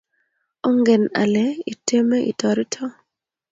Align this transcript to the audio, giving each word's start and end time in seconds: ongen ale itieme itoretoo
ongen 0.67 1.03
ale 1.21 1.45
itieme 1.73 2.17
itoretoo 2.31 2.91